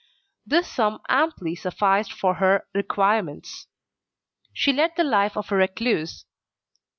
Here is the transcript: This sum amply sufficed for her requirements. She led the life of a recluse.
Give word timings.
This 0.47 0.67
sum 0.67 0.99
amply 1.09 1.53
sufficed 1.55 2.11
for 2.11 2.33
her 2.41 2.67
requirements. 2.73 3.67
She 4.51 4.73
led 4.73 4.93
the 4.97 5.03
life 5.03 5.37
of 5.37 5.51
a 5.51 5.55
recluse. 5.55 6.25